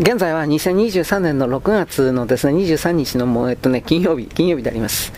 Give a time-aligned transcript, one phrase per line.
[0.00, 5.12] 現在は2023年の6月のですね、23日のもう、えっとね、金曜日、金曜日であります。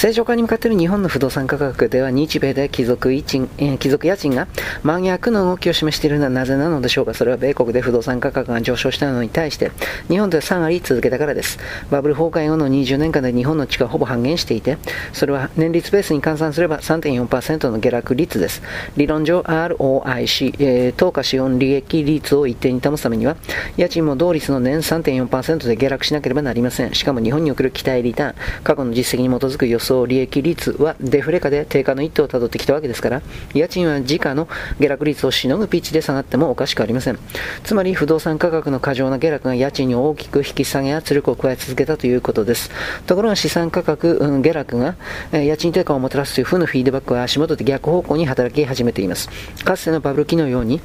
[0.00, 4.48] 正常化に向かっている日本の不動産価格では日米で貴族家賃、えー、貴族家賃が
[4.82, 7.12] 真逆の動きを示しているのはなぜなのでしょうか。
[7.12, 9.72] それは米国で不動産価格が上昇したのに対して
[10.08, 11.58] 日本では3割続けたからです。
[11.90, 14.78] バブル崩壊後の20年間で日本の地価はほぼ半減していて
[15.12, 18.62] それは年率ベースに換算すれば3.4%の下落率です。
[18.96, 23.36] 理論上 ROIC、えー、等価資本利益率を一定に保つためには
[23.76, 26.94] 家賃も同率の年3.4%で下落しなければなりません。
[26.94, 33.22] しかも日本における期待リターン過去の実績に基づく予想利益率はデフレ化で低下の一途をたどってきたわけですから、
[33.54, 37.18] 家賃は時価の下落率をしのぐピッチで下がってもおかしくありません。
[37.64, 42.70] つまり不動産価格の過剰な下落が家賃に大きく引き下げ圧力を加え続けたということです。
[43.06, 44.96] ところが資産価格、うん、下落が、
[45.32, 49.28] え家賃低下をもたらすという負のフィードバックは足元で逆方向に働き始めています。
[49.64, 50.80] かつてのバブル期のように、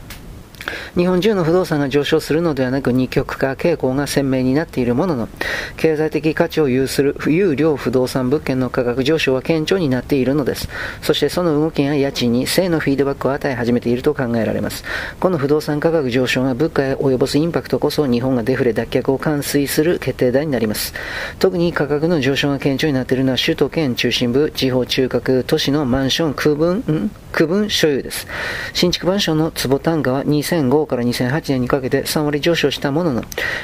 [0.96, 5.30] 日本中の不動産が上昇するのではなく二極化傾向が鮮明になっているものの
[5.78, 10.70] 経済的価値を有する有料不動産物件の価格上昇は顕著になっているのです。
[11.02, 14.84] そしてその動きが家賃に正のフィードバックを与え始めていると考えられます。
[15.20, 20.94] この不動産価格上昇が物価へ及ぼすインパクトこそ日本がデフレ脱却を完遂する決定打になります。
[21.40, 28.28] 特に価格の上昇が顕著になっているのは首都圏中心部地方中核都市のマンション区分区分所有です。
[28.74, 30.24] 新築マンションの坪単価は
[30.56, 33.24] 2005から2008年にかけて3割上昇したものの、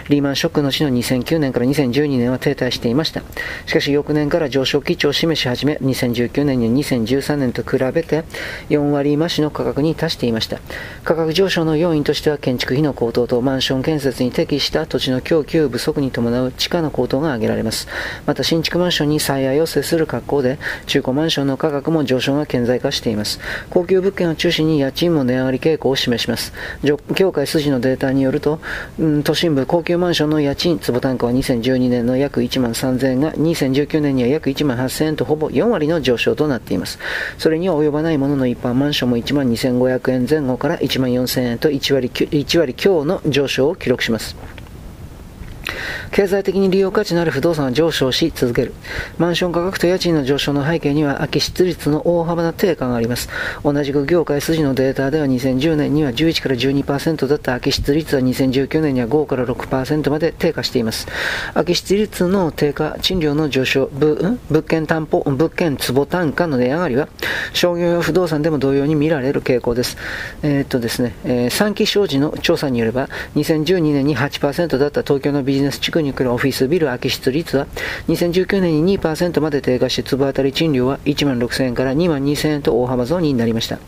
[0.09, 3.22] リーマンショックの後の2009年から2012年は停滞していました。
[3.66, 8.23] しかし翌年から上昇基調を示し始め、2019年に2013年と比べて
[8.70, 10.59] 4割増しの価格に達していました。
[11.03, 17.88] 価格上昇の要因としては建築費の高騰とマンション建設に適した土地の供給不足に伴う地価の高騰が挙げられます。
[18.26, 23.39] また新築マンションに再愛を接する格好で、中古マンションの価格も上昇が顕在化しています。
[23.70, 26.53] 高級物件を中心に家賃も値上がり傾向を示します。
[26.83, 28.59] 業界筋のデータによると、
[28.99, 36.97] うん、都心部高級マンションの家賃坪単価は2012年の約1万3000円が2019年には約1万8000円とほぼ4割の上昇となっています。
[37.37, 44.36] それには及ばないものの一般マンションも1万2500円前後から1万4000円と1割 ,1 割強の上昇を記録します。
[46.11, 48.73] 経済的に利用価値のある不動産は上昇し続ける。
[49.17, 53.30] マンション価格と家賃の上昇の背景には空き室率の大幅な低下があります。
[53.64, 61.08] 同じく業界筋のデータでは2010年には11から12%だった空き室率は2019年には5から6%まで低下しています。
[61.54, 67.08] 空き室率の低下、賃料の上昇、物件担保、物件坪単価の値上がりは
[67.54, 69.98] 商業用不動産でも同様に見られる傾向です。
[70.44, 77.67] えー、っとですね、えー、三期商事の調査によれば2012年に8%だった東京のビジネス地区に来るオフィスビル空き室率は
[78.08, 83.80] 2019年に2%まで低下し坪当たり賃料は1万6000円から2万2000円と大幅増になりました。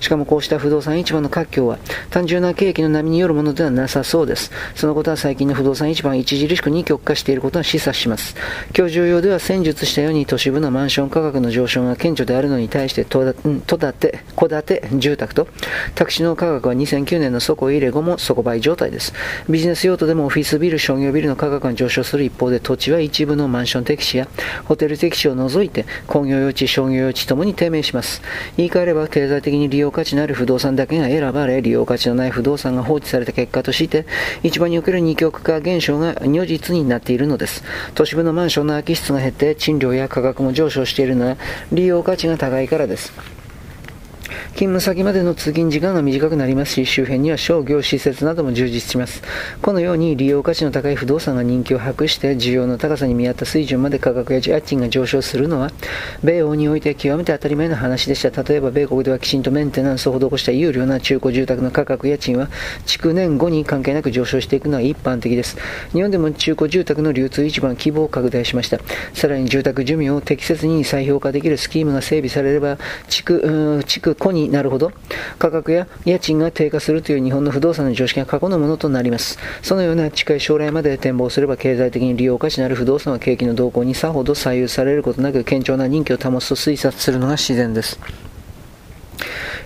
[0.00, 1.78] しかもこうした不動産市場の活況は
[2.10, 4.50] 単純な景気の波によるものではなさそうです。
[4.74, 8.34] そのことは最近の不動産市場が著しく二極化していることが示唆します。
[8.76, 15.48] 今日重要では戦術したように都市部のマンション価格の上昇が顕著であるのに対して戸建て戸建て住宅と
[15.94, 19.12] 宅地の価格は2009年の底入れ後も底倍状態です。
[19.48, 24.28] ビジネス用途でもオフィスビル商業ビルの価格が上昇する一方で土地は一部のマンション適地や
[24.64, 28.22] ホテル適地を除いて工業用地、商業用地ともに低迷します。
[28.56, 34.06] 言い換えれば経済的に利用価値のある不動産だけが選ばれ、利用価値のない不動産が放置された結果として、
[34.42, 37.62] 市場における二極化現象が如実になっているのです。
[37.94, 41.36] 都市部のマンションの空き室が減って、賃料や価格も上昇しているのは、
[41.72, 43.37] 利用価値が高いからです。
[44.58, 49.22] 勤務先までの通勤時間が短くなりますし、周辺には商業施設なども充実します。
[49.62, 55.70] このように利用価値の高い不動産が人気を博して、需要の高さに見合った水準まで価格や家賃が上昇するのは、
[56.24, 58.42] 米欧において極めて当たり前の話でした。
[58.42, 62.48] 例えば、米国ではきちんとメンテナンスを施した有料な中古住宅の価格家賃は、
[62.84, 65.56] 築年後に関係なく上昇していくのは一般的です。
[65.92, 68.80] 日本でも中古住宅の流通市場が規模を拡大しました。
[69.14, 72.76] さらに住宅寿命を適切に再評価できるスキームが整備されれば、
[73.06, 74.92] 築、築古になるほど
[75.38, 79.38] 価格や家賃が低下するという日本の不動産の常識が過去のものとなります。
[79.62, 87.98] そのような近い将来まで展望すれば経済的に利用価値のある不動産は景気の動向にさほど左右されることなく堅調な人気を保つと推察するのが自然です。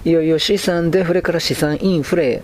[0.04, 2.43] いよいよ資産デフレから資産インフレ。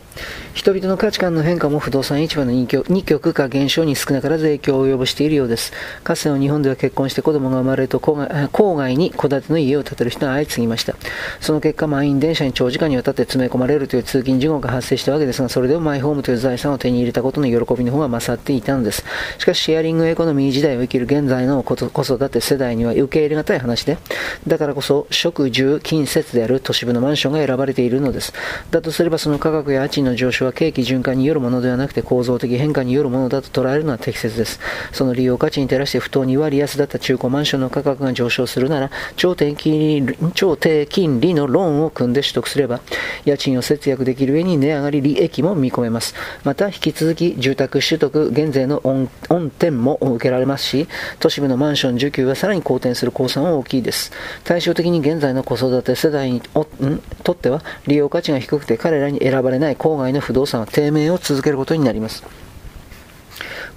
[0.55, 5.73] 人々の価値観の変化も不動産市場の二極化減少に少なからず影響を及ぼしているようです。
[6.05, 10.95] かつての日本では結婚して子供が生まれると郊外に戸建ての家を建てる人が相次ぎました。
[11.41, 19.03] その結果、満員電車に長時間にわたって詰め込まれるという通勤事故が発生したわけですが、それでもマイホームという財産を手に入れたことの喜びの方が勝っていたのです。
[19.39, 23.99] しかし、シェアリングエコノミー時代を生きる現在の子育て世代には受け入れがたい話で、
[24.47, 28.35] だからこそ、食、住、近接である都市部のマンションが選ばれているのです。
[28.71, 34.61] だとすればその価格や家賃の上昇は景気循環によるものではなくて構造的変化によるものだと捉えるのは適切です。
[34.93, 42.81] その利用価値に照らして不当に割安だった中古マンションの価格が上昇するなら、超低金利超低金利のローンを組んで取得すれば、
[43.25, 46.15] 家賃を節約できる上に値上がり利益も見込めます。
[46.45, 49.09] また、引き続き住宅取得減税の恩
[49.51, 54.13] 典も受けられますし、都市部のマンション需給はさらに好転する公算は大きいです。
[54.45, 62.48] 対照的に現在の子育て世代にとっては、利用価値が低くて彼らに選ばれない郊外の不動産は低迷を続けることになります。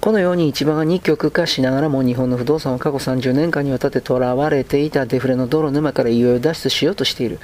[0.02, 7.38] このように市場が二極化しながらも日本の不動産は過去30年間にわたって囚われていたデフレの泥沼からいよいよ脱出しようとしている。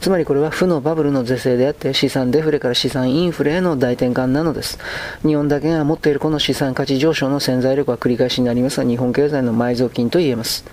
[0.00, 4.78] つまりこれは負のバブルの是正であって資産デフレから資産インフレへの大転換なのです。
[5.22, 10.64] 日本だけが持っているこの資産価値上昇の潜在力は繰り返しになりますが日本経済の埋蔵金と言えます。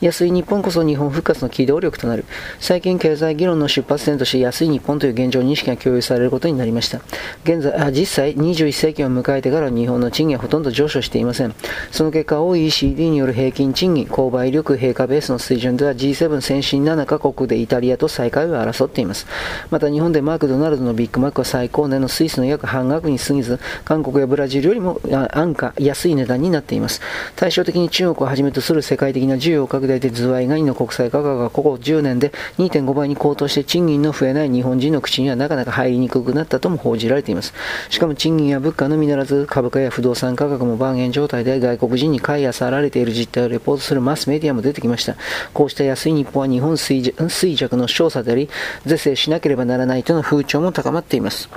[0.00, 2.24] 安い日本こそ日本復活の機動力となる。
[2.58, 7.02] 最近経済議論の出発点として安い日本という現状認識が共有されることになりました。
[7.44, 11.54] 現在、あ実際21世紀を迎えてから日本の賃金はほとんど上昇していません。
[11.90, 19.26] その結果、OECD による平均賃金、購買力、平価ベースの水準では G7 先進7カ国でイタリアと最下位を争っています。
[19.70, 25.00] また日本でマクドナルドのビッグマックは最高年のスイスの約半額に過ぎず、韓国やブラジルよりも
[25.32, 27.00] 安価、安い値段になっています。
[27.34, 37.52] 対照的に中国をはじめとする世界的な需要拡大でズワイガニの国際価格がここ10年で2.5倍に高騰して賃金の増えない日本人の口にはなかなか入りにくくなったとも報じられています。
[37.88, 45.16] しかも賃金や物価のみならず株価や不動産価格もバーゲン状態で外国人に買い漁られている実態をレポートするマスメディアも出てきました。
[45.52, 48.48] こうした安い日本は日本衰弱の少佐であり、
[48.84, 51.48] 是正しなければならないとの風潮も高まっています。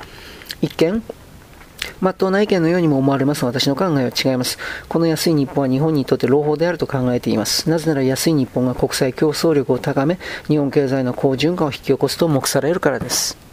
[0.61, 1.03] 一見、
[2.01, 4.57] まっとうな意見のようにも思われますが、私の考えは違います。
[4.87, 7.69] この安い日本は日本にとって朗報であると考えています。
[7.69, 13.48] なぜなら安い日本が国際競争力を高め、日本経済の好循環を引き起こすと目されるからです。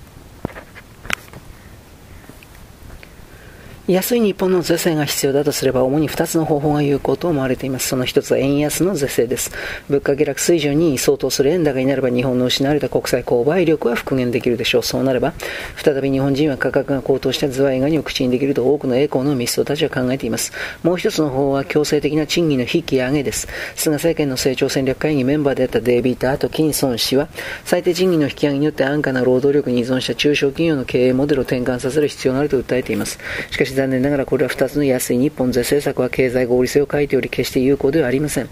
[3.88, 7.86] 安い日本の是正が必要だとすれば、主に2つの方法が有効と思われています。
[7.86, 9.52] その1つは円安の是正です。
[9.88, 14.82] 物価下落水準に相当する円高になれば、日本の失われた国際購買力は復元できるでしょう。
[14.82, 15.34] そうなれば、
[15.76, 20.52] 再び日本人は価格が高騰したズワイガニを口にできると多くの栄光のミストたちは考えています。
[20.82, 23.46] もう1つの方法は強制的な賃金の引き上げです。
[23.76, 27.28] 菅政権の成長戦略会議メンバーであったデイビーターとキンソン氏は、
[27.64, 33.20] 最低賃金の引き上げによって安価な労働力に依存した中小企業の経営モデルを転換させる必要があると訴えています。
[33.52, 38.48] しかし残念ながらこれは2つの安い日本税政策は経済合理性を欠いており決して有効ではありません。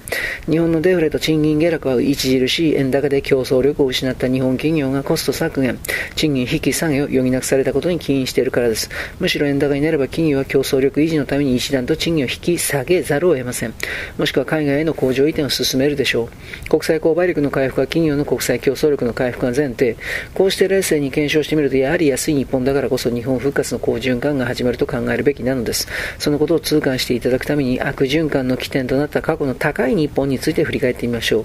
[0.48, 2.14] 日本のデフレと賃金下落は著
[2.48, 5.78] しい円高で競争力を失った日本企業がコスト削減、
[6.14, 8.90] 賃金引き下げを余儀なくされたことに起因しているからです。
[9.18, 13.74] むしろ円高になれば企業は競争力維持のために一段と賃金を引き下げざるを得ません。
[14.18, 16.68] もしくは海外への工場移転を進めるでしょう。
[16.68, 19.96] 国際購買力の回復は企業の国際競争力の回復が前提。
[20.34, 25.88] こうして冷静に検証してみると、やはり安い日本だからこそ日本復活の好循環が始まると考えるべきなのです。
[26.18, 31.44] そのことを痛感していただくために悪循環の起点となった過去の高い日本について振り返ってみましょう。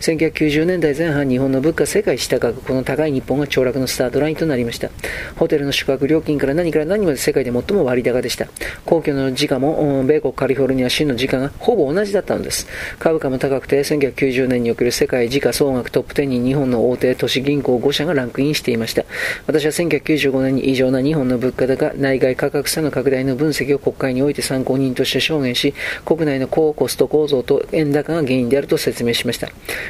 [0.00, 4.90] 1990年代前半、日本の物価世界一高く、この高い日本が凋落のスタートラインとなりました。
[5.36, 8.46] ホテルの宿泊料金から何から何まで世界で最も割高でした。
[8.84, 12.66] 皇居の時価も、米国カリフォルニア州の時価がほぼ同じだったのです。
[12.98, 19.04] 株価も高くて、1990年における世界時価総額トップ10に日本の大手都市銀行5社がランクインしていました。
[19.46, 29.48] 私は1995年に異常な日本の物価高、内外価格差の拡大の分析を国会において参考人として証言し、国内の高コスト構造と円高が原因であると説明しました。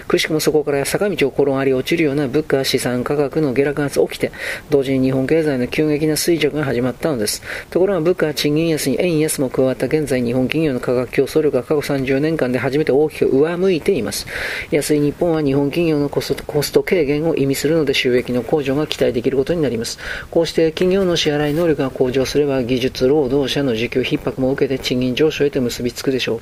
[0.08, 4.32] くしくもそこから坂道を転がり落ちるような物価資産価格の下落が起きて、
[4.70, 7.42] 同時に日本経済の急激な衰弱が始まったのです。
[7.70, 14.26] ところが物価賃金安に円安も加わった現在、日本企業の価格競争力が過去30年間で初めて大きく上向いています。
[14.70, 19.98] 安い日本は日本企業のコストコスト軽減を意味するので収益の向上が期待できることになります。
[20.30, 26.40] こうして企業の支払い能力が向上すれば技術労働者の需給逼迫も受けて賃金上昇へと結びつくでしょう。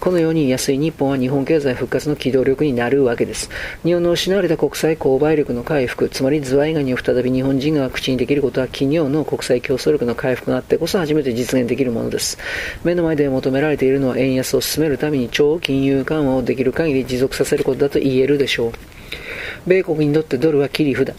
[0.00, 3.50] このように安い日本は日本経済復活の機動力になるわけです。
[3.84, 12.38] 日本の失われた国際購買力の回復、つまりズワイガニを再び日本人が口にできることは企業の国際競争力の回復があってこそ初めて実現できるものです。
[12.84, 18.72] 目の前で求められているのは円安を進めるために超金融緩和をできる限り持続させることだと言えるでしょう。
[19.66, 21.14] 米国にとってドルは切り札。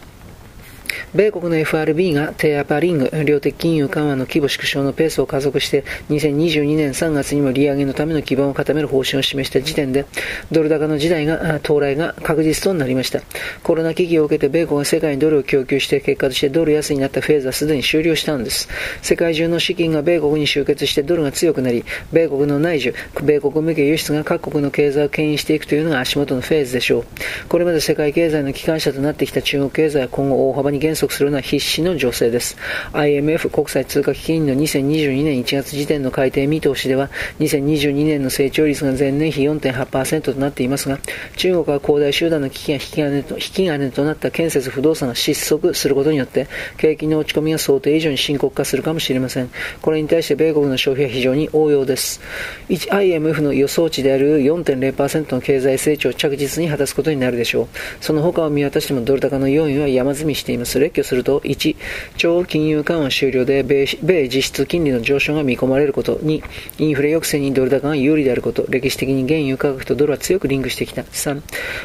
[1.14, 10.04] 米国の FRB がテーパリング、量的金融緩和の規模縮小のペースを加速して、2022年3月にも利上げのための基盤を固める方針を示した時点で、
[10.52, 13.22] ドル高の時代が、到来が確実となりました。
[13.62, 18.68] コロナ危機を受けて米国が世界にドルを供給して結果としてドル安になったフェーズはすでに終了したんです。
[19.00, 27.04] 世界中の資金が米国に集結してドルが強くなり、米国の内需、米国向け輸出が各国の経済を牽引していくというのが足元のフェーズでしょう。
[27.48, 32.56] これまで世界経済の機関車となってきた中国経済は今後大幅に減速するのは必至の情勢です。
[32.92, 40.98] IMF 国際通貨基金の2022年1月時点の改定見通しでは、2022年の成長率が前年比4.8%となっていますが、
[41.36, 49.50] 中国は恒大集団の危機が引き金と引き金となった建設不動産が失速することによって、景気の落ち込みが想定以上に深刻化するかもしれません。
[49.82, 52.20] これに対して米国の消費は非常に応用です。
[52.68, 57.68] IMF の予想値である4.0%の経済成長を着実に果たすことになるでしょう。
[58.00, 60.78] その他を見渡してもドル高の要因は山積みしています。
[60.88, 61.76] 列挙すると、1、
[62.16, 66.16] 超金融緩和終了で米米実質金利の上昇が見込まれること。
[66.16, 66.42] 2、
[66.78, 68.66] インフレ抑制にドル高が有利であること。
[68.68, 71.02] 歴史的に原油価格とドルは強くリンクしてきた。
[71.02, 71.42] 3、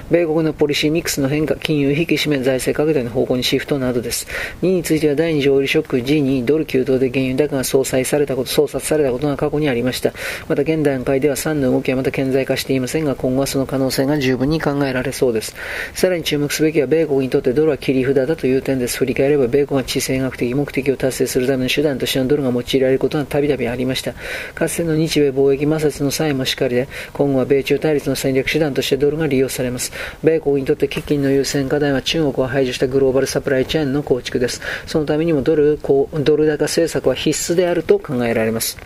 [0.09, 4.27] 米国のポリシーミックスの変化、金融引き締め、財政拡大の方向にシフトなどです。
[4.61, 10.13] 2については第2次オイルショック G にドル急騰で原油高が相殺されたこと、操作されたことが過去にありました。
[10.47, 15.55] また現段階では3の動きはまた顕在化していませんが、今後はその可能性が十分に考えられそうです。
[15.93, 18.92] さらに注目すべきは米国にとってドルは切り札だという点です。
[18.97, 24.13] 振り返れば米国が地政学的目的を達成するための手段としてのドルが用いられることがたびたびありました。
[24.53, 29.91] かつての日米貿易摩擦の際もしかりで、今後は米中対立の戦略手段としてドルが利用されます。
[30.23, 34.61] 米国にとって喫緊の優先課題は中国を排除したグローバルサプライチェーンの構築です。
[34.85, 38.77] そのためにもドルドル高政策は必須であると考えられます。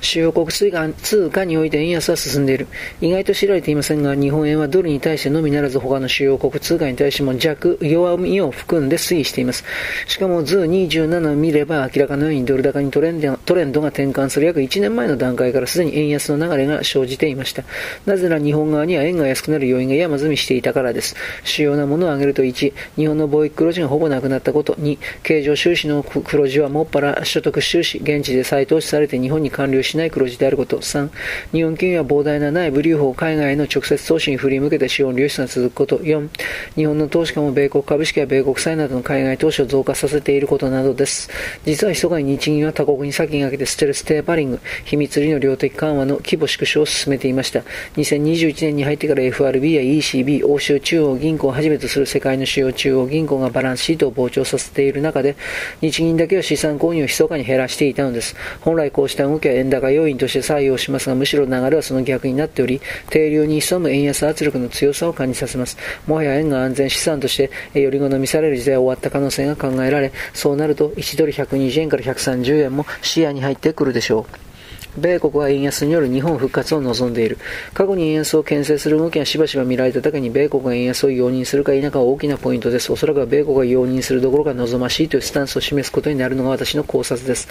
[0.00, 2.66] 主要国通貨において円安は進んでいる。
[3.00, 9.64] 意外と知られていませんが、日本円はドルに対してのみならず他の主要国通貨に対しても弱、弱みを含んで推移しています。
[10.06, 17.64] しかも図27を見れば明らかのようにドル高にトレンドトレンドが転換する約1年前の段階からすでに円安の流れが生じていました。
[18.04, 21.16] なぜなら日本側には円が安くなる要因が山積みしていたからです。
[21.44, 24.74] 主要なものを挙げると1、日本の貿易黒字がほぼなくなったこと。
[24.74, 30.78] 2、経常収支の黒字はもっぱら所得収支、現地で再投資されて日本に完了しない黒字であること。
[30.78, 31.08] 3、
[31.52, 35.98] 日本企業は膨大な内部留保を海外の直接投資に振り向けて資本流出が続くこと。
[35.98, 36.28] 4、
[36.76, 41.30] 日本の投資家も米国株式や米国債などの海外投資を増加させていることなどです。
[41.64, 47.62] 実は密かに日銀は他国に先駆けてステルステーパリング、秘密裏の量的緩和の規模縮小を進めていました。
[47.96, 55.36] 2021年に入ってから FRB や ECB、欧州中央銀行をはじめとする世界の主要中央銀行がバランスシートを膨張させている中で、
[55.80, 58.36] 日銀だけは資産購入を密かに減らしていたのです。
[58.60, 65.76] 本来こうした動きは円高要因として採用しますが、むしろ流れはその逆になっており、定流に潜む円安圧力の強さを感じさせます。
[66.06, 74.55] もはや円が安全資産として、より好みされる時代は終わった可能性が考えられ、そうなると1ドル120円から130円も視野に入ってくるでしょう。
[74.96, 77.38] 米国は円安による日本復活を望んでいる。
[77.74, 82.92] 過去に円安を牽制する動きがしばしば見られただけに、米国が円安を容認するか否かは大きなポイントです。
[82.92, 87.48] おそらくは米国が容認するどころか望ましいというスタンスを示すことになるのが私の考察です。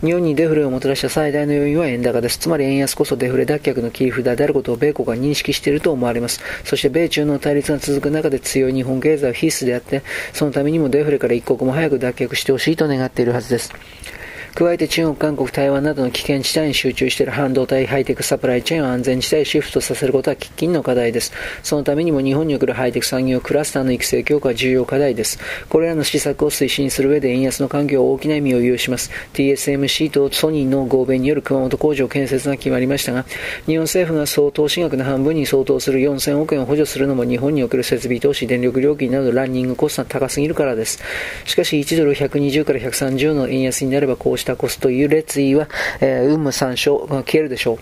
[0.00, 2.38] 日本にデフレをもたらした最大の要因は円高です。
[2.38, 6.40] つまり円安こそデフレ脱却の切り札であることを米国は認識していると思われます。
[6.64, 13.72] そして米中の対立が続く中で強い日本経済は必須であって、そのためにもデフレから一刻も早く脱却してほしいと願っているはずです。
[14.56, 21.30] 加えて中国、韓国、台湾などの危険地帯に集中している半導体ハイテクサプライチェーンを安全地帯へシフトさせることは喫緊の課題です。
[21.62, 25.38] そのためにも日本におけるハイテク産業クラスターの育成強化は重要課題です。
[25.68, 29.10] これらの施策を推進する上で円安の環境は大きな意味を有します。
[29.34, 33.26] TSMC とソニーの合弁による熊本工場建設が決まりましたが、
[33.66, 40.98] 日本政府が総投資額の半分に相当する4000億円を補助するのも日本における設備投資、電力料金などランニングコストが高すぎるからです。
[41.44, 45.68] しかし1ドル120から130の円安になればこうしたコスト優劣熱意は、
[46.00, 47.78] えー、運無参照が消えるでしょう。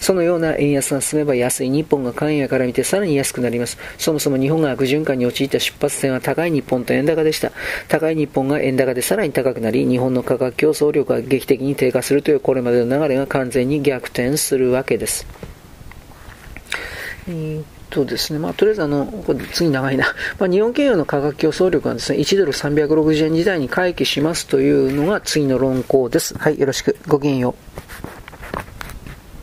[0.00, 3.78] そのような円安が進めば安い日本が関野から見てさらに安くなります。
[3.98, 7.52] そもそも日本が悪循環に陥った出発点は高い日本と円高でした。
[7.88, 15.26] 高い日本が円高でさらに高くなり、日本の価格競争力が劇的に低下するというこれまでの流れが完全に逆転するわけです。
[17.28, 20.06] えーとですね、まあ、とりあえずあの、これ次長いな。
[20.38, 26.36] まあ、日本企業の価格競争力がですね、1ドル360円時代に回帰しますというのが次の論考です。
[26.38, 26.96] はい、よろしく。
[27.06, 27.54] ごきげんよ
[28.14, 28.17] う。